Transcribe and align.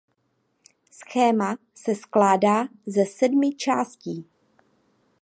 Schéma 0.91 1.57
se 1.75 1.95
skládá 1.95 2.67
ze 2.85 3.05
sedmi 3.05 3.55
částí. 3.55 4.25